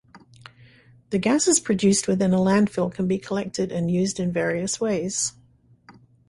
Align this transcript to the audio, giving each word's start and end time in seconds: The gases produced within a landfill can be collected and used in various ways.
The 1.11 1.19
gases 1.19 1.59
produced 1.59 2.07
within 2.07 2.33
a 2.33 2.39
landfill 2.39 2.91
can 2.91 3.07
be 3.07 3.19
collected 3.19 3.71
and 3.71 3.91
used 3.91 4.19
in 4.19 4.31
various 4.33 4.79
ways. 4.81 5.33